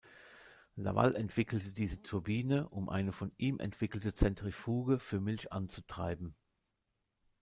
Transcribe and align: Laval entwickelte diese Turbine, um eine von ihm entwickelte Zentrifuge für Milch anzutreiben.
Laval 0.73 1.13
entwickelte 1.15 1.73
diese 1.73 2.01
Turbine, 2.01 2.67
um 2.69 2.89
eine 2.89 3.11
von 3.11 3.31
ihm 3.37 3.59
entwickelte 3.59 4.15
Zentrifuge 4.15 4.97
für 4.97 5.19
Milch 5.19 5.51
anzutreiben. 5.51 6.33